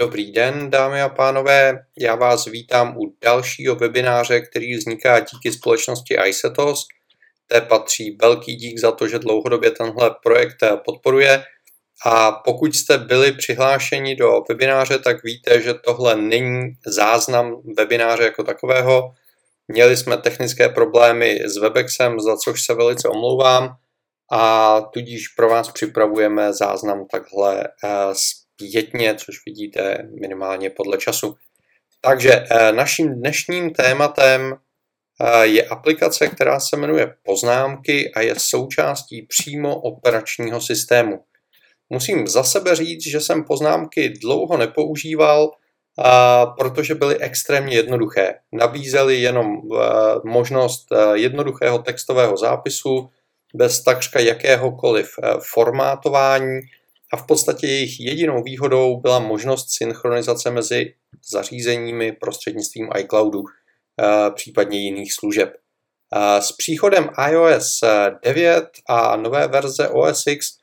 Dobrý 0.00 0.32
den, 0.32 0.70
dámy 0.70 1.02
a 1.02 1.08
pánové. 1.08 1.78
Já 1.98 2.14
vás 2.14 2.44
vítám 2.44 2.96
u 2.96 3.16
dalšího 3.24 3.74
webináře, 3.74 4.40
který 4.40 4.76
vzniká 4.76 5.20
díky 5.20 5.52
společnosti 5.52 6.16
iSetos. 6.26 6.86
Té 7.46 7.60
patří 7.60 8.16
velký 8.20 8.54
dík 8.54 8.78
za 8.78 8.92
to, 8.92 9.08
že 9.08 9.18
dlouhodobě 9.18 9.70
tenhle 9.70 10.10
projekt 10.22 10.56
podporuje. 10.84 11.44
A 12.06 12.32
pokud 12.32 12.74
jste 12.74 12.98
byli 12.98 13.32
přihlášeni 13.32 14.16
do 14.16 14.42
webináře, 14.48 14.98
tak 14.98 15.24
víte, 15.24 15.62
že 15.62 15.74
tohle 15.74 16.16
není 16.16 16.72
záznam 16.86 17.62
webináře 17.76 18.22
jako 18.22 18.42
takového. 18.42 19.10
Měli 19.68 19.96
jsme 19.96 20.16
technické 20.16 20.68
problémy 20.68 21.40
s 21.44 21.56
Webexem, 21.56 22.20
za 22.20 22.36
což 22.36 22.64
se 22.64 22.74
velice 22.74 23.08
omlouvám 23.08 23.68
a 24.32 24.80
tudíž 24.80 25.28
pro 25.28 25.48
vás 25.48 25.72
připravujeme 25.72 26.52
záznam 26.52 27.06
takhle 27.10 27.68
zpětně, 28.58 29.14
což 29.14 29.36
vidíte 29.46 30.08
minimálně 30.20 30.70
podle 30.70 30.98
času. 30.98 31.36
Takže 32.00 32.32
eh, 32.32 32.72
naším 32.72 33.14
dnešním 33.14 33.70
tématem 33.70 34.54
eh, 34.54 35.46
je 35.46 35.64
aplikace, 35.64 36.28
která 36.28 36.60
se 36.60 36.76
jmenuje 36.76 37.14
Poznámky 37.22 38.12
a 38.12 38.20
je 38.20 38.34
součástí 38.38 39.22
přímo 39.22 39.80
operačního 39.80 40.60
systému. 40.60 41.24
Musím 41.90 42.26
za 42.26 42.42
sebe 42.42 42.76
říct, 42.76 43.02
že 43.02 43.20
jsem 43.20 43.44
poznámky 43.44 44.08
dlouho 44.08 44.56
nepoužíval, 44.56 45.50
protože 46.58 46.94
byly 46.94 47.18
extrémně 47.18 47.76
jednoduché. 47.76 48.34
Nabízely 48.52 49.20
jenom 49.20 49.46
eh, 49.46 49.78
možnost 50.24 50.86
jednoduchého 51.14 51.78
textového 51.78 52.36
zápisu 52.36 53.10
bez 53.54 53.82
takřka 53.82 54.20
jakéhokoliv 54.20 55.10
formátování 55.52 56.60
a 57.12 57.16
v 57.16 57.26
podstatě 57.26 57.66
jejich 57.66 58.00
jedinou 58.00 58.42
výhodou 58.42 59.00
byla 59.00 59.18
možnost 59.18 59.66
synchronizace 59.70 60.50
mezi 60.50 60.94
zařízeními 61.32 62.12
prostřednictvím 62.12 62.88
iCloudu, 62.98 63.42
eh, 64.00 64.30
případně 64.30 64.78
jiných 64.78 65.12
služeb. 65.12 65.52
Eh, 66.14 66.42
s 66.42 66.52
příchodem 66.52 67.10
iOS 67.30 67.80
9 68.24 68.68
a 68.88 69.16
nové 69.16 69.48
verze 69.48 69.88
OS 69.88 70.26
X 70.26 70.58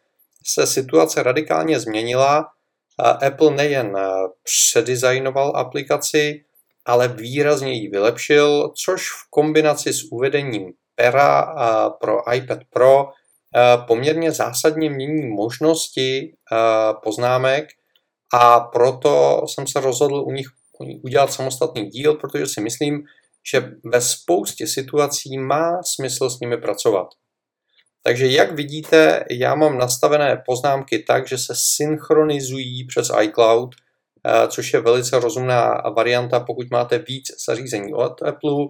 se 0.46 0.68
situace 0.68 1.24
radikálně 1.24 1.80
změnila. 1.80 2.48
Apple 3.28 3.52
nejen 3.52 3.98
eh, 3.98 4.10
předizajnoval 4.44 5.54
aplikaci, 5.56 6.46
ale 6.86 7.08
výrazně 7.08 7.74
ji 7.74 7.90
vylepšil, 7.90 8.74
což 8.86 9.10
v 9.10 9.30
kombinaci 9.30 9.94
s 9.94 10.04
uvedením 10.12 10.74
Pera 10.96 11.56
pro 12.00 12.34
iPad 12.34 12.60
Pro 12.70 13.06
Eh, 13.06 13.25
poměrně 13.88 14.32
zásadně 14.32 14.90
mění 14.90 15.28
možnosti 15.28 16.34
eh, 16.34 16.56
poznámek 17.04 17.68
a 18.34 18.60
proto 18.60 19.42
jsem 19.48 19.68
se 19.68 19.80
rozhodl 19.80 20.16
u 20.16 20.32
nich 20.32 20.48
udělat 21.04 21.34
samostatný 21.34 21.90
díl, 21.90 22.14
protože 22.14 22.48
si 22.48 22.62
myslím, 22.62 23.04
že 23.52 23.72
ve 23.84 24.02
spoustě 24.02 24.68
situací 24.68 25.38
má 25.38 25.84
smysl 25.84 26.30
s 26.30 26.40
nimi 26.40 26.58
pracovat. 26.58 27.08
Takže 28.04 28.28
jak 28.28 28.52
vidíte, 28.52 29.26
já 29.32 29.56
mám 29.56 29.78
nastavené 29.78 30.44
poznámky 30.46 31.00
tak, 31.00 31.28
že 31.28 31.38
se 31.38 31.54
synchronizují 31.56 32.88
přes 32.88 33.12
iCloud, 33.22 33.76
eh, 34.26 34.48
což 34.48 34.74
je 34.74 34.80
velice 34.80 35.20
rozumná 35.20 35.82
varianta, 35.96 36.40
pokud 36.40 36.72
máte 36.72 37.00
víc 37.00 37.28
zařízení 37.48 37.94
od 37.94 38.22
Apple, 38.22 38.66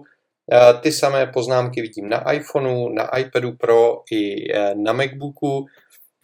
ty 0.80 0.92
samé 0.92 1.26
poznámky 1.26 1.82
vidím 1.82 2.08
na 2.08 2.32
iPhoneu, 2.32 2.88
na 2.88 3.18
iPadu 3.18 3.52
Pro 3.52 4.02
i 4.12 4.52
e, 4.54 4.74
na 4.74 4.92
MacBooku 4.92 5.66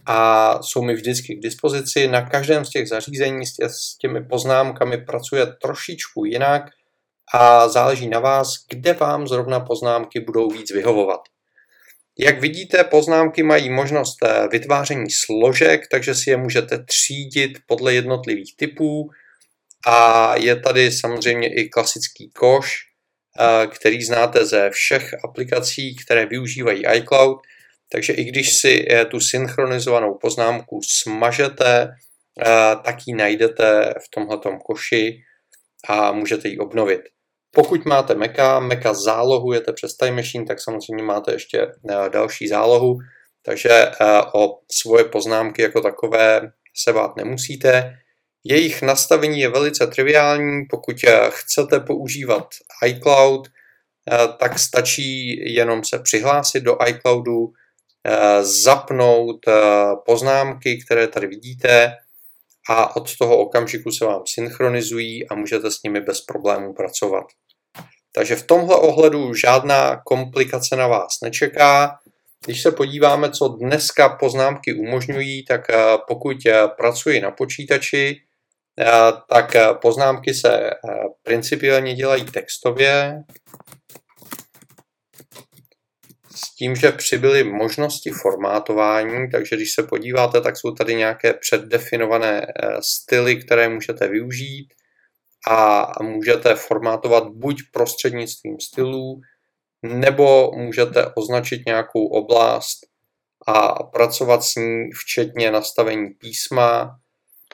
a 0.06 0.58
jsou 0.62 0.82
mi 0.82 0.94
vždycky 0.94 1.34
k 1.34 1.42
dispozici. 1.42 2.08
Na 2.08 2.22
každém 2.22 2.64
z 2.64 2.70
těch 2.70 2.88
zařízení 2.88 3.46
s 3.46 3.98
těmi 3.98 4.24
poznámkami 4.24 4.98
pracuje 4.98 5.46
trošičku 5.62 6.24
jinak 6.24 6.62
a 7.34 7.68
záleží 7.68 8.08
na 8.08 8.20
vás, 8.20 8.48
kde 8.70 8.92
vám 8.92 9.28
zrovna 9.28 9.60
poznámky 9.60 10.20
budou 10.20 10.50
víc 10.50 10.72
vyhovovat. 10.72 11.20
Jak 12.18 12.40
vidíte, 12.40 12.84
poznámky 12.84 13.42
mají 13.42 13.70
možnost 13.70 14.16
e, 14.22 14.48
vytváření 14.48 15.10
složek, 15.10 15.80
takže 15.90 16.14
si 16.14 16.30
je 16.30 16.36
můžete 16.36 16.84
třídit 16.84 17.52
podle 17.66 17.94
jednotlivých 17.94 18.56
typů 18.56 19.10
a 19.86 20.36
je 20.36 20.56
tady 20.56 20.92
samozřejmě 20.92 21.54
i 21.54 21.68
klasický 21.68 22.30
koš, 22.30 22.91
který 23.70 24.02
znáte 24.02 24.46
ze 24.46 24.70
všech 24.70 25.24
aplikací, 25.24 25.96
které 25.96 26.26
využívají 26.26 26.82
iCloud. 26.94 27.38
Takže 27.92 28.12
i 28.12 28.24
když 28.24 28.56
si 28.56 28.86
eh, 28.90 29.04
tu 29.04 29.20
synchronizovanou 29.20 30.14
poznámku 30.14 30.80
smažete, 31.02 31.88
eh, 31.88 32.76
tak 32.84 32.96
ji 33.06 33.14
najdete 33.14 33.94
v 34.04 34.10
tomhletom 34.14 34.58
koši 34.58 35.18
a 35.88 36.12
můžete 36.12 36.48
ji 36.48 36.58
obnovit. 36.58 37.00
Pokud 37.54 37.84
máte 37.84 38.14
Maca, 38.14 38.60
Maca 38.60 38.94
zálohujete 38.94 39.72
přes 39.72 39.96
Time 39.96 40.16
Machine, 40.16 40.44
tak 40.44 40.60
samozřejmě 40.60 41.04
máte 41.04 41.32
ještě 41.32 41.60
eh, 41.60 42.08
další 42.08 42.48
zálohu, 42.48 42.98
takže 43.44 43.90
o 44.34 44.58
svoje 44.70 45.04
poznámky 45.04 45.62
jako 45.62 45.80
takové 45.80 46.40
se 46.76 46.92
bát 46.92 47.16
nemusíte. 47.16 47.98
Jejich 48.44 48.82
nastavení 48.82 49.40
je 49.40 49.48
velice 49.48 49.86
triviální, 49.86 50.64
pokud 50.70 50.96
chcete 51.28 51.80
používat 51.80 52.48
iCloud, 52.86 53.48
eh, 53.48 54.28
tak 54.38 54.58
stačí 54.58 55.36
jenom 55.54 55.84
se 55.84 55.98
přihlásit 55.98 56.60
do 56.60 56.78
iCloudu, 56.86 57.52
eh, 58.06 58.44
zapnout 58.44 59.48
eh, 59.48 59.52
poznámky, 60.06 60.82
které 60.84 61.08
tady 61.08 61.26
vidíte 61.26 61.92
a 62.70 62.96
od 62.96 63.16
toho 63.16 63.38
okamžiku 63.38 63.90
se 63.90 64.04
vám 64.04 64.22
synchronizují 64.26 65.28
a 65.28 65.34
můžete 65.34 65.70
s 65.70 65.82
nimi 65.82 66.00
bez 66.00 66.20
problémů 66.20 66.74
pracovat. 66.74 67.24
Takže 68.14 68.36
v 68.36 68.46
tomhle 68.46 68.76
ohledu 68.76 69.34
žádná 69.34 70.02
komplikace 70.06 70.76
na 70.76 70.86
vás 70.86 71.20
nečeká. 71.22 71.98
Když 72.44 72.62
se 72.62 72.72
podíváme, 72.72 73.30
co 73.30 73.48
dneska 73.48 74.08
poznámky 74.08 74.74
umožňují, 74.74 75.44
tak 75.44 75.60
pokud 76.08 76.36
pracuji 76.76 77.20
na 77.20 77.30
počítači, 77.30 78.22
Eh, 78.31 78.31
tak 79.28 79.56
eh, 79.56 79.74
poznámky 79.82 80.34
se 80.34 80.70
eh, 80.70 80.74
principiálně 81.22 81.94
dělají 81.94 82.24
textově, 82.24 83.14
s 86.34 86.54
tím, 86.54 86.76
že 86.76 86.92
přibyly 86.92 87.44
možnosti 87.44 88.10
formátování, 88.10 89.30
takže 89.30 89.56
když 89.56 89.74
se 89.74 89.82
podíváte, 89.82 90.40
tak 90.40 90.56
jsou 90.56 90.70
tady 90.70 90.94
nějaké 90.94 91.34
předdefinované 91.34 92.46
styly, 92.80 93.36
které 93.36 93.68
můžete 93.68 94.08
využít 94.08 94.68
a 95.50 95.92
můžete 96.02 96.54
formátovat 96.54 97.24
buď 97.28 97.56
prostřednictvím 97.72 98.60
stylů, 98.60 99.20
nebo 99.82 100.52
můžete 100.56 101.06
označit 101.16 101.66
nějakou 101.66 102.06
oblast 102.06 102.78
a 103.46 103.82
pracovat 103.82 104.42
s 104.42 104.54
ní 104.54 104.90
včetně 104.94 105.50
nastavení 105.50 106.10
písma, 106.10 106.98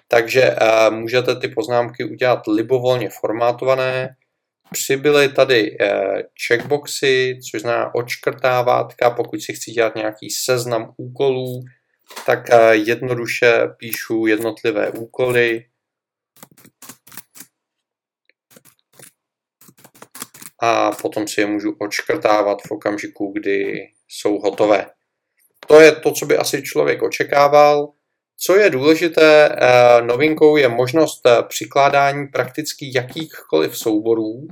takže 0.08 0.56
uh, 0.62 0.94
můžete 0.94 1.36
ty 1.36 1.48
poznámky 1.48 2.04
udělat 2.04 2.46
libovolně 2.46 3.10
formátované. 3.20 4.16
Přibyly 4.72 5.28
tady 5.28 5.70
uh, 5.70 6.19
checkboxy, 6.46 7.38
což 7.50 7.60
znamená 7.60 7.94
očkrtávátka, 7.94 9.10
pokud 9.10 9.42
si 9.42 9.52
chci 9.52 9.70
dělat 9.70 9.94
nějaký 9.94 10.30
seznam 10.30 10.94
úkolů, 10.97 11.60
tak 12.26 12.38
uh, 12.52 12.70
jednoduše 12.70 13.68
píšu 13.78 14.26
jednotlivé 14.26 14.91
úkoly. 14.91 15.64
A 20.62 20.91
potom 20.91 21.28
si 21.28 21.41
je 21.41 21.47
můžu 21.47 21.76
očkrtávat 21.80 22.58
v 22.62 22.70
okamžiku, 22.70 23.32
kdy 23.36 23.86
jsou 24.08 24.38
hotové. 24.38 24.86
To 25.66 25.80
je 25.80 25.92
to, 25.92 26.12
co 26.12 26.26
by 26.26 26.36
asi 26.36 26.62
člověk 26.62 27.03
očekával. 27.03 27.92
Co 28.40 28.56
je 28.56 28.70
důležité, 28.70 29.48
eh, 29.48 30.02
novinkou 30.02 30.56
je 30.56 30.68
možnost 30.68 31.26
eh, 31.26 31.42
přikládání 31.48 32.26
prakticky 32.26 32.90
jakýchkoliv 32.94 33.78
souborů, 33.78 34.48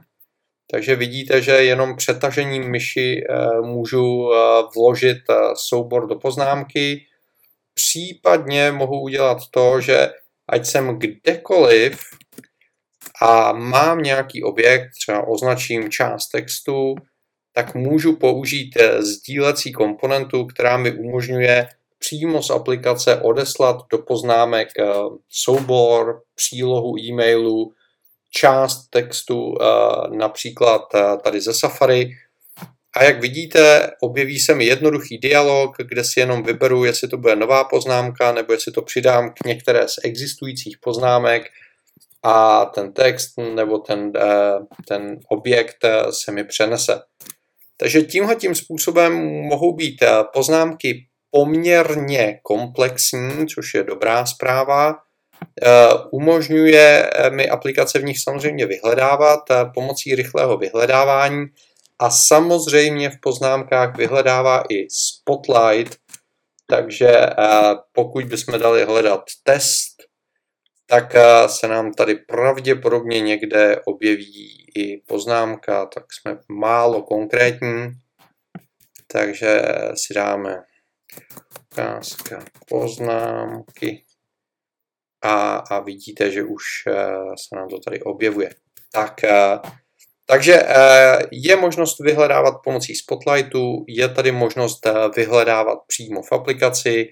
takže 0.70 0.96
vidíte, 0.96 1.42
že 1.42 1.52
jenom 1.52 1.96
přetažením 1.96 2.70
myši 2.70 3.24
eh, 3.30 3.60
můžu 3.60 4.30
vložit 4.74 5.18
soubor 5.54 6.08
do 6.08 6.14
poznámky. 6.14 7.06
Případně 7.74 8.72
mohu 8.72 9.00
udělat 9.00 9.38
to, 9.50 9.80
že 9.80 10.10
ať 10.48 10.66
jsem 10.66 10.98
kdekoliv 10.98 12.00
a 13.22 13.52
mám 13.52 14.02
nějaký 14.02 14.42
objekt, 14.42 14.90
třeba 15.00 15.26
označím 15.26 15.90
část 15.90 16.28
textu, 16.28 16.94
tak 17.52 17.74
můžu 17.74 18.16
použít 18.16 18.78
sdílecí 18.98 19.72
komponentu, 19.72 20.44
která 20.46 20.76
mi 20.76 20.92
umožňuje 20.92 21.68
přímo 22.06 22.42
z 22.42 22.50
aplikace 22.50 23.16
odeslat 23.16 23.76
do 23.92 23.98
poznámek 23.98 24.68
eh, 24.78 24.84
soubor, 25.30 26.22
přílohu 26.34 26.98
e-mailu, 26.98 27.72
část 28.30 28.90
textu, 28.90 29.54
eh, 29.60 29.66
například 30.16 30.82
eh, 30.94 31.16
tady 31.24 31.40
ze 31.40 31.54
Safari. 31.54 32.10
A 32.96 33.04
jak 33.04 33.20
vidíte, 33.20 33.90
objeví 34.00 34.38
se 34.38 34.54
mi 34.54 34.64
jednoduchý 34.64 35.18
dialog, 35.18 35.76
kde 35.78 36.04
si 36.04 36.20
jenom 36.20 36.42
vyberu, 36.42 36.84
jestli 36.84 37.08
to 37.08 37.16
bude 37.16 37.36
nová 37.36 37.64
poznámka, 37.64 38.32
nebo 38.32 38.52
jestli 38.52 38.72
to 38.72 38.82
přidám 38.82 39.30
k 39.30 39.46
některé 39.46 39.88
z 39.88 39.94
existujících 40.04 40.78
poznámek 40.78 41.42
a 42.22 42.64
ten 42.64 42.92
text 42.92 43.34
nebo 43.54 43.78
ten, 43.78 44.12
ten 44.88 45.18
objekt 45.28 45.76
se 46.10 46.32
mi 46.32 46.44
přenese. 46.44 47.02
Takže 47.76 48.02
tímhle 48.02 48.36
tím 48.36 48.54
způsobem 48.54 49.12
mohou 49.26 49.76
být 49.76 50.04
poznámky 50.32 51.06
poměrně 51.36 52.40
komplexní, 52.42 53.46
což 53.54 53.74
je 53.74 53.82
dobrá 53.82 54.26
zpráva. 54.26 54.96
Umožňuje 56.12 57.10
mi 57.30 57.48
aplikace 57.48 57.98
v 57.98 58.04
nich 58.04 58.16
samozřejmě 58.22 58.66
vyhledávat 58.66 59.40
pomocí 59.74 60.14
rychlého 60.14 60.56
vyhledávání 60.56 61.44
a 61.98 62.10
samozřejmě 62.10 63.10
v 63.10 63.20
poznámkách 63.22 63.96
vyhledává 63.96 64.64
i 64.68 64.86
Spotlight, 64.90 65.96
takže 66.70 67.20
pokud 67.92 68.24
bychom 68.24 68.60
dali 68.60 68.84
hledat 68.84 69.22
test, 69.42 69.96
tak 70.86 71.14
se 71.46 71.68
nám 71.68 71.92
tady 71.92 72.14
pravděpodobně 72.14 73.20
někde 73.20 73.80
objeví 73.84 74.66
i 74.76 74.96
poznámka, 75.06 75.86
tak 75.86 76.04
jsme 76.12 76.38
málo 76.48 77.02
konkrétní. 77.02 77.88
Takže 79.12 79.62
si 79.94 80.14
dáme 80.14 80.62
ukázka 81.72 82.44
poznámky 82.68 84.04
a, 85.24 85.56
a 85.56 85.80
vidíte, 85.80 86.30
že 86.30 86.44
už 86.44 86.62
se 87.36 87.56
nám 87.56 87.68
to 87.68 87.78
tady 87.78 88.02
objevuje. 88.02 88.50
Tak 88.92 89.24
takže 90.26 90.54
eh, 90.54 91.18
je 91.32 91.56
možnost 91.56 92.00
vyhledávat 92.00 92.54
pomocí 92.64 92.94
Spotlightu, 92.94 93.84
je 93.88 94.08
tady 94.08 94.32
možnost 94.32 94.86
eh, 94.86 94.92
vyhledávat 95.16 95.78
přímo 95.86 96.22
v 96.22 96.32
aplikaci, 96.32 97.08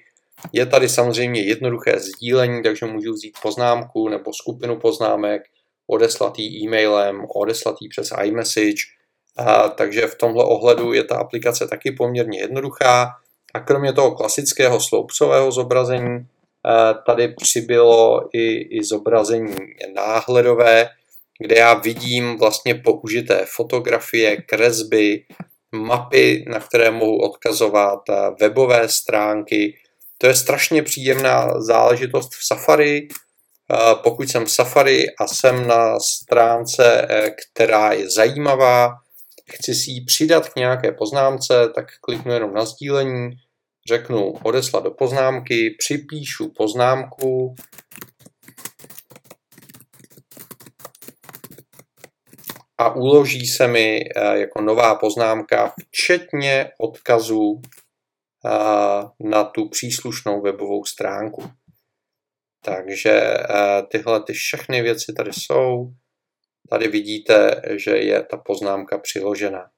je 0.52 0.66
tady 0.66 0.88
samozřejmě 0.88 1.42
jednoduché 1.42 1.98
sdílení, 1.98 2.62
takže 2.62 2.86
můžu 2.86 3.12
vzít 3.12 3.38
poznámku 3.42 4.08
nebo 4.08 4.32
skupinu 4.32 4.80
poznámek, 4.80 5.42
odeslat 5.86 6.38
ji 6.38 6.64
e-mailem, 6.64 7.26
odeslat 7.36 7.76
ji 7.80 7.88
přes 7.88 8.08
iMessage, 8.24 8.82
takže 9.74 10.06
v 10.06 10.14
tomhle 10.14 10.44
ohledu 10.44 10.92
je 10.92 11.04
ta 11.04 11.16
aplikace 11.16 11.66
taky 11.66 11.92
poměrně 11.92 12.40
jednoduchá. 12.40 13.10
A 13.54 13.60
kromě 13.60 13.92
toho 13.92 14.14
klasického 14.14 14.80
sloupsového 14.80 15.52
zobrazení, 15.52 16.18
eh, 16.18 16.94
tady 17.06 17.28
přibylo 17.28 18.28
i, 18.32 18.78
i 18.78 18.84
zobrazení 18.84 19.56
náhledové, 19.94 20.88
kde 21.38 21.56
já 21.56 21.74
vidím 21.74 22.38
vlastně 22.38 22.74
použité 22.74 23.46
fotografie, 23.56 24.36
kresby, 24.36 25.24
mapy, 25.72 26.44
na 26.48 26.60
které 26.60 26.90
mohu 26.90 27.18
odkazovat, 27.18 28.00
webové 28.40 28.88
stránky. 28.88 29.78
To 30.18 30.26
je 30.26 30.34
strašně 30.34 30.82
příjemná 30.82 31.60
záležitost 31.60 32.34
v 32.34 32.46
Safari. 32.46 33.08
Pokud 34.02 34.28
jsem 34.28 34.44
v 34.44 34.50
Safari 34.50 35.04
a 35.20 35.26
jsem 35.26 35.66
na 35.66 36.00
stránce, 36.00 37.08
která 37.34 37.92
je 37.92 38.10
zajímavá, 38.10 38.90
chci 39.50 39.74
si 39.74 39.90
ji 39.90 40.04
přidat 40.04 40.48
k 40.48 40.56
nějaké 40.56 40.92
poznámce, 40.92 41.68
tak 41.74 41.84
kliknu 42.00 42.32
jenom 42.32 42.54
na 42.54 42.64
sdílení, 42.64 43.30
řeknu 43.88 44.32
odeslat 44.32 44.84
do 44.84 44.90
poznámky, 44.90 45.76
připíšu 45.78 46.52
poznámku, 46.56 47.54
a 52.78 52.94
uloží 52.94 53.46
se 53.46 53.68
mi 53.68 54.00
eh, 54.16 54.38
jako 54.38 54.60
nová 54.60 54.94
poznámka, 54.94 55.74
včetně 55.80 56.70
odkazu 56.80 57.62
eh, 58.46 59.28
na 59.28 59.44
tu 59.44 59.68
příslušnou 59.68 60.42
webovou 60.42 60.84
stránku. 60.84 61.50
Takže 62.64 63.10
eh, 63.10 63.82
tyhle 63.90 64.22
ty 64.22 64.32
všechny 64.32 64.82
věci 64.82 65.12
tady 65.12 65.32
jsou. 65.32 65.92
Tady 66.70 66.88
vidíte, 66.88 67.62
že 67.76 67.90
je 67.90 68.22
ta 68.22 68.36
poznámka 68.36 68.98
přiložena. 68.98 69.70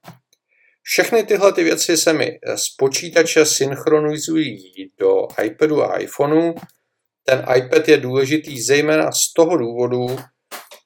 Všechny 0.82 1.26
tyhle 1.26 1.52
ty 1.52 1.64
věci 1.64 1.96
se 1.96 2.12
mi 2.12 2.38
z 2.56 2.76
počítače 2.78 3.46
synchronizují 3.46 4.58
do 4.98 5.28
iPadu 5.44 5.82
a 5.82 5.98
iPhoneu. 5.98 6.54
Ten 7.24 7.46
iPad 7.56 7.88
je 7.88 7.96
důležitý 7.96 8.62
zejména 8.62 9.12
z 9.12 9.32
toho 9.32 9.56
důvodu, 9.56 10.06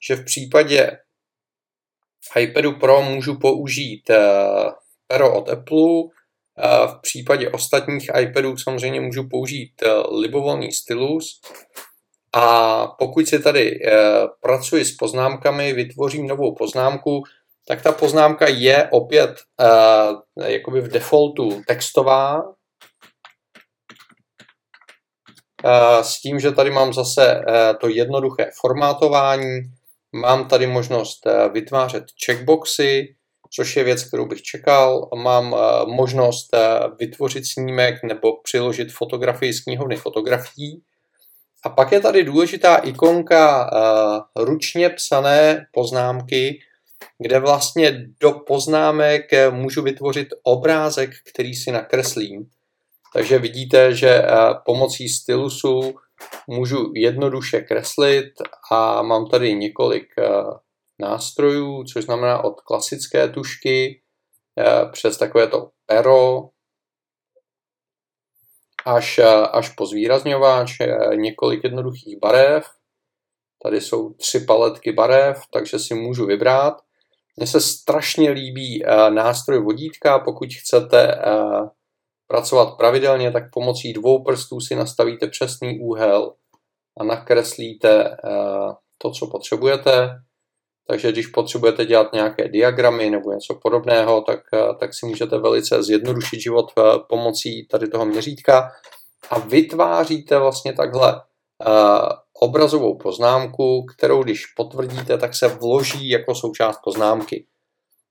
že 0.09 0.17
v 0.17 0.25
případě 0.25 0.91
iPadu 2.39 2.73
Pro 2.73 3.03
můžu 3.03 3.39
použít 3.39 4.11
eh, 4.11 4.19
pero 5.07 5.35
od 5.35 5.49
Apple, 5.49 5.87
v 6.87 7.01
případě 7.03 7.51
ostatních 7.51 8.11
iPadů 8.21 8.57
samozřejmě 8.57 9.01
můžu 9.01 9.29
použít 9.29 9.83
eh, 9.83 9.89
libovolný 10.21 10.73
stylus. 10.73 11.41
A 12.33 12.87
pokud 12.87 13.29
si 13.29 13.39
tady 13.39 13.79
pracuji 14.41 14.85
s 14.85 14.97
poznámkami, 14.97 15.73
vytvořím 15.73 16.27
novou 16.27 16.55
poznámku, 16.55 17.23
tak 17.69 17.83
ta 17.83 17.93
poznámka 17.93 18.49
je 18.49 18.89
opět 18.91 19.35
jakoby 20.47 20.81
v 20.81 20.89
defaultu 20.89 21.63
textová, 21.67 22.43
s 26.03 26.21
tím, 26.21 26.41
že 26.41 26.53
tady 26.53 26.71
mám 26.71 26.93
zase 26.93 27.45
to 27.81 27.89
jednoduché 27.89 28.51
formátování, 28.61 29.61
Mám 30.13 30.49
tady 30.49 30.67
možnost 30.67 31.27
eh, 31.27 31.49
vytvářet 31.49 32.05
checkboxy, 32.27 33.15
což 33.51 33.77
je 33.77 33.85
věc, 33.85 34.05
kterou 34.05 34.27
bych 34.27 34.43
čekal. 34.43 35.09
Mám 35.15 35.55
eh, 35.55 35.87
možnost 35.87 36.55
eh, 36.55 36.59
vytvořit 36.99 37.47
snímek 37.47 38.03
nebo 38.03 38.37
přiložit 38.43 38.93
fotografii 38.93 39.53
z 39.53 39.65
knihovny 39.65 39.97
fotografií. 39.97 40.83
A 41.65 41.69
pak 41.69 41.93
je 41.93 42.01
tady 42.01 42.25
důležitá 42.25 42.77
ikonka 42.77 43.71
ručně 44.37 44.91
psané 44.91 45.67
poznámky, 45.73 46.61
kde 47.19 47.39
vlastně 47.39 48.07
do 48.21 48.33
poznámek 48.33 49.31
můžu 49.51 49.83
vytvořit 49.83 50.29
obrázek, 50.43 51.11
který 51.33 51.55
si 51.55 51.73
nakreslím. 51.73 52.51
Takže 53.13 53.39
vidíte, 53.39 53.95
že 53.95 54.23
pomocí 54.65 55.09
stylusu 55.09 55.95
můžu 56.47 56.93
jednoduše 56.95 57.61
kreslit 57.61 58.33
a 58.71 59.03
mám 59.03 59.27
tady 59.27 59.55
několik 59.55 60.09
eh, 60.19 60.25
nástrojů, 60.99 61.85
což 61.85 62.05
znamená 62.05 62.45
od 62.45 62.61
klasické 62.61 63.29
tušky 63.29 64.01
eh, 64.59 64.91
přes 64.93 65.17
takovéto 65.17 65.71
pero 65.87 66.49
až, 68.87 69.19
eh, 69.19 69.47
až 69.53 69.69
po 69.69 69.87
zvýrazňováč, 69.87 70.77
několik 71.15 71.65
jednoduchých 71.65 72.19
barev. 72.19 72.67
Tady 73.63 73.81
jsou 73.81 74.13
tři 74.13 74.41
paletky 74.41 74.93
barev, 74.93 75.43
takže 75.53 75.79
si 75.79 75.95
můžu 75.95 76.27
vybrat. 76.27 76.75
Mně 77.37 77.47
se 77.47 77.61
strašně 77.61 78.31
líbí 78.31 78.83
nástroj 79.11 79.63
vodítka, 79.63 80.19
pokud 80.19 80.49
chcete 80.61 81.19
pracovat 82.31 82.77
pravidelně, 82.77 83.33
tak 83.33 83.51
pomocí 83.53 83.93
dvou 83.93 84.25
prstů 84.25 84.61
si 84.61 84.77
nastavíte 84.77 85.27
přesný 85.27 85.81
úhel 85.81 86.35
a 87.01 87.05
nakreslíte 87.05 88.05
eh, 88.05 88.75
to, 88.99 89.11
co 89.11 89.27
potřebujete. 89.27 90.23
Takže 90.91 91.13
když 91.13 91.27
potřebujete 91.27 91.87
dělat 91.87 92.13
nějaké 92.13 92.49
diagramy 92.49 93.11
nebo 93.11 93.33
něco 93.33 93.55
podobného, 93.63 94.21
tak, 94.21 94.41
eh, 94.55 94.75
tak 94.81 94.95
si 94.95 95.07
můžete 95.07 95.39
velice 95.39 95.83
zjednodušit 95.83 96.41
život 96.41 96.73
eh, 96.79 96.83
pomocí 97.09 97.67
tady 97.67 97.89
toho 97.89 98.07
měřítka 98.07 98.71
a 99.31 99.39
vytváříte 99.39 100.39
vlastně 100.39 100.73
takhle 100.73 101.21
obrazovou 102.41 102.99
poznámku, 102.99 103.85
kterou 103.97 104.23
když 104.23 104.47
potvrdíte, 104.47 105.19
tak 105.19 105.35
se 105.35 105.49
vloží 105.49 106.09
jako 106.09 106.35
součást 106.35 106.79
poznámky. 106.85 107.47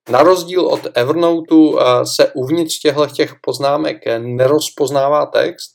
Na 0.10 0.24
rozdíl 0.24 0.66
od 0.66 0.82
Evernoteu 0.94 1.80
eh, 1.80 2.06
se 2.06 2.32
uvnitř 2.36 2.80
těchto 2.80 3.08
těch 3.08 3.36
poznámek 3.42 3.98
nerozpoznává 4.18 5.26
text. 5.26 5.72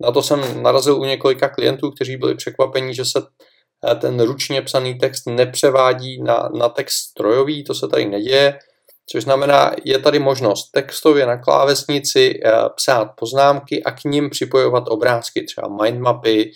Na 0.00 0.12
to 0.12 0.22
jsem 0.22 0.62
narazil 0.62 1.00
u 1.00 1.04
několika 1.04 1.48
klientů, 1.48 1.90
kteří 1.90 2.16
byli 2.16 2.34
překvapení, 2.34 2.94
že 2.94 3.04
se 3.04 3.18
eh, 3.18 3.53
ten 4.00 4.20
ručně 4.20 4.62
psaný 4.62 4.98
text 4.98 5.26
nepřevádí 5.26 6.22
na, 6.22 6.48
na 6.58 6.68
text 6.68 6.94
strojový, 6.94 7.64
to 7.64 7.74
se 7.74 7.88
tady 7.88 8.04
neděje, 8.04 8.58
což 9.06 9.24
znamená, 9.24 9.72
je 9.84 9.98
tady 9.98 10.18
možnost 10.18 10.70
textově 10.70 11.26
na 11.26 11.36
klávesnici 11.36 12.40
eh, 12.44 12.52
psát 12.76 13.04
poznámky 13.04 13.82
a 13.82 13.90
k 13.90 14.04
ním 14.04 14.30
připojovat 14.30 14.84
obrázky, 14.88 15.42
třeba 15.42 15.68
mindmapy 15.68 16.50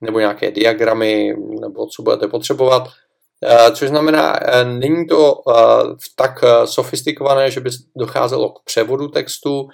nebo 0.00 0.18
nějaké 0.18 0.50
diagramy, 0.50 1.36
nebo 1.60 1.86
co 1.86 2.02
budete 2.02 2.28
potřebovat. 2.28 2.88
Eh, 3.44 3.70
což 3.72 3.88
znamená, 3.88 4.38
eh, 4.42 4.64
není 4.64 5.06
to 5.06 5.34
tak 6.16 6.44
sofistikované, 6.64 7.50
že 7.50 7.60
by 7.60 7.70
docházelo 7.96 8.50
k 8.50 8.64
převodu 8.64 9.08
textu, 9.08 9.68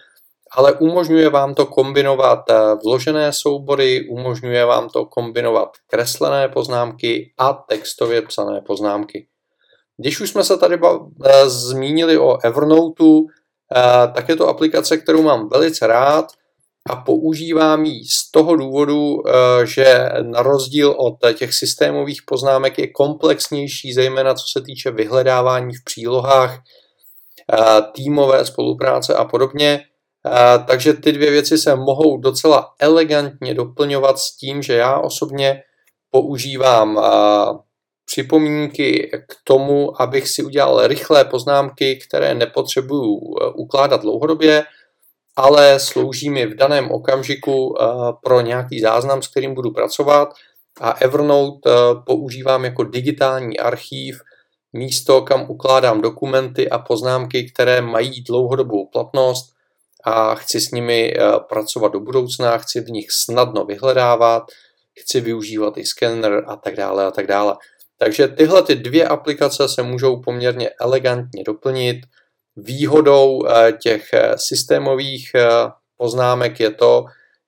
ale 0.53 0.73
umožňuje 0.73 1.29
vám 1.29 1.55
to 1.55 1.67
kombinovat 1.67 2.39
vložené 2.85 3.33
soubory, 3.33 4.09
umožňuje 4.11 4.65
vám 4.65 4.89
to 4.89 5.05
kombinovat 5.05 5.69
kreslené 5.87 6.49
poznámky 6.49 7.33
a 7.39 7.53
textově 7.53 8.23
psané 8.23 8.61
poznámky. 8.61 9.27
Když 9.97 10.21
už 10.21 10.31
jsme 10.31 10.45
se 10.45 10.57
tady 10.57 10.79
zmínili 11.47 12.19
o 12.19 12.39
Evernoteu, 12.45 13.27
tak 14.15 14.29
je 14.29 14.37
to 14.37 14.49
aplikace, 14.49 14.97
kterou 14.97 15.23
mám 15.23 15.49
velice 15.49 15.87
rád. 15.87 16.27
a 16.89 16.97
používám 16.97 17.85
ji 17.85 18.05
z 18.05 18.31
toho 18.31 18.57
důvodu, 18.57 19.23
že 19.65 20.09
na 20.23 20.43
rozdíl 20.43 20.95
od 20.99 21.15
těch 21.35 21.55
systémových 21.55 22.23
poznámek 22.27 22.79
je 22.79 22.93
komplexnější, 22.93 23.93
zejména 23.93 24.35
co 24.35 24.45
se 24.53 24.61
týče 24.61 24.91
vyhledávání 24.91 25.75
v 25.75 25.85
přílohách, 25.85 26.59
týmové 27.93 28.45
spolupráce 28.45 29.15
a 29.15 29.25
podobně. 29.25 29.81
Takže 30.67 30.93
ty 30.93 31.13
dvě 31.13 31.31
věci 31.31 31.59
se 31.59 31.77
mohou 31.77 32.17
docela 32.17 32.75
elegantně 32.81 33.55
doplňovat 33.55 34.19
s 34.19 34.37
tím, 34.37 34.63
že 34.63 34.75
já 34.75 34.99
osobně 34.99 35.63
používám 36.11 37.01
připomínky 38.09 39.11
k 39.29 39.37
tomu, 39.45 40.03
abych 40.03 40.29
si 40.29 40.43
udělal 40.43 40.87
rychlé 40.87 41.25
poznámky, 41.25 41.97
které 41.97 42.35
nepotřebuju 42.35 43.17
e, 43.17 43.53
ukládat 43.55 44.01
dlouhodobě, 44.01 44.65
ale 45.37 45.81
slouží 45.81 46.31
mi 46.31 46.47
v 46.47 46.57
daném 46.57 46.91
okamžiku 46.91 47.75
e, 47.77 47.85
pro 48.25 48.41
nějaký 48.41 48.81
záznam, 48.81 49.23
s 49.23 49.29
kterým 49.29 49.55
budu 49.55 49.71
pracovat. 49.71 50.29
A 50.81 50.91
Evernote 50.91 51.71
e, 51.71 51.75
používám 52.07 52.65
jako 52.65 52.85
digitální 52.85 53.59
archív, 53.59 54.21
místo, 54.73 55.23
kam 55.23 55.51
ukládám 55.51 56.01
dokumenty 56.01 56.71
a 56.71 56.79
poznámky, 56.79 57.51
které 57.53 57.81
mají 57.81 58.23
dlouhodobou 58.23 58.87
platnost 58.87 59.58
a 60.09 60.35
chci 60.35 60.61
s 60.61 60.71
nimi 60.71 61.15
pracovat 61.49 61.93
do 61.93 62.01
budoucna, 62.01 62.59
chci 62.59 62.81
v 62.81 62.91
nich 62.91 63.07
snadno 63.11 63.65
vyhledávat, 63.65 64.43
chci 65.01 65.21
využívat 65.21 65.79
i 65.79 65.87
scanner 65.87 66.45
a 66.47 66.57
tak 66.57 66.77
dále 66.77 67.05
a 67.05 67.11
tak 67.11 67.27
dále. 67.27 67.57
Takže 67.99 68.29
tyhle 68.29 68.63
ty 68.63 68.75
dvě 68.75 69.09
aplikace 69.09 69.69
se 69.69 69.83
můžou 69.83 70.21
poměrně 70.21 70.71
elegantně 70.81 71.45
doplnit. 71.45 71.97
Výhodou 72.57 73.47
eh, 73.47 73.73
těch 73.73 74.13
eh, 74.13 74.33
systémových 74.37 75.31
eh, 75.35 75.49
poznámek 75.97 76.61
je 76.61 76.71
to, 76.71 77.05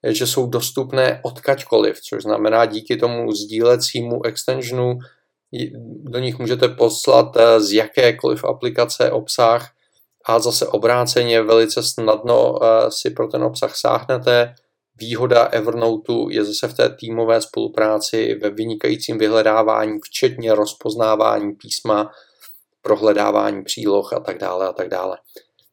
že 0.09 0.27
jsou 0.27 0.47
dostupné 0.47 1.21
odkaďkoliv, 1.25 2.01
což 2.01 2.23
znamená 2.23 2.67
díky 2.67 2.97
tomu 2.97 3.33
sdílecímu 3.33 4.25
extensionu 4.25 4.99
do 6.03 6.19
nich 6.19 6.39
můžete 6.39 6.69
poslat 6.69 7.37
z 7.59 7.73
jakékoliv 7.73 8.45
aplikace 8.45 9.11
obsah 9.11 9.71
a 10.27 10.39
zase 10.39 10.67
obráceně 10.67 11.43
velice 11.43 11.83
snadno 11.83 12.59
si 12.89 13.11
pro 13.11 13.29
ten 13.29 13.43
obsah 13.43 13.77
sáhnete 13.77 14.55
Výhoda 15.01 15.45
Evernoteu 15.45 16.29
je 16.31 16.45
zase 16.45 16.69
v 16.69 16.75
té 16.75 16.97
týmové 17.01 17.41
spolupráci 17.41 18.39
ve 18.43 18.51
vynikajícím 18.51 19.19
vyhledávání, 19.19 19.99
včetně 20.05 20.55
rozpoznávání 20.55 21.53
písma, 21.53 22.11
prohledávání 22.83 23.65
příloh 23.65 24.13
a 24.13 24.21
tak 24.21 24.39
dále 24.39 24.69
a 24.69 24.73
tak 24.73 24.89
dále. 24.89 25.19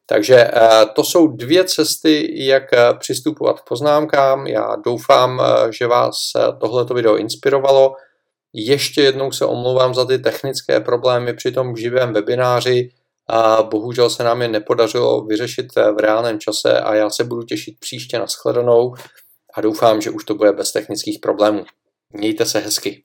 Takže 0.06 0.36
eh, 0.36 0.86
to 0.94 1.04
jsou 1.04 1.26
dvě 1.26 1.64
cesty, 1.64 2.44
jak 2.46 2.72
eh, 2.72 2.94
přistupovat 2.98 3.60
k 3.60 3.64
poznámkám. 3.68 4.46
Já 4.46 4.76
doufám, 4.84 5.40
eh, 5.40 5.72
že 5.72 5.86
vás 5.86 6.16
tohleto 6.60 6.94
video 6.94 7.16
inspirovalo. 7.16 7.94
Ještě 8.52 9.02
jednou 9.02 9.32
se 9.32 9.44
omlouvám 9.44 9.94
za 9.94 10.04
ty 10.04 10.18
technické 10.18 10.80
problémy 10.80 11.34
při 11.34 11.52
tom 11.52 11.76
živém 11.76 12.12
webináři. 12.12 12.90
A 13.28 13.62
bohužel 13.62 14.10
se 14.10 14.24
nám 14.24 14.42
je 14.42 14.48
nepodařilo 14.48 15.24
vyřešit 15.24 15.66
v 15.74 15.98
reálném 15.98 16.40
čase 16.40 16.80
a 16.80 16.94
já 16.94 17.10
se 17.10 17.24
budu 17.24 17.42
těšit 17.42 17.78
příště 17.80 18.18
na 18.18 18.26
shledanou 18.26 18.94
a 19.54 19.60
doufám, 19.60 20.00
že 20.00 20.10
už 20.10 20.24
to 20.24 20.34
bude 20.34 20.52
bez 20.52 20.72
technických 20.72 21.18
problémů. 21.22 21.64
Mějte 22.12 22.46
se 22.46 22.58
hezky. 22.58 23.04